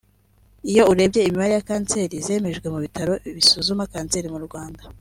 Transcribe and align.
Iyo 0.71 0.83
urebye 0.91 1.21
imibare 1.23 1.53
ya 1.55 1.67
kanseri 1.69 2.15
zemejwe 2.25 2.67
mu 2.73 2.79
bitaro 2.85 3.13
bisuzuma 3.35 3.89
kanseri 3.93 4.27
mu 4.33 4.39
Rwanda 4.47 4.81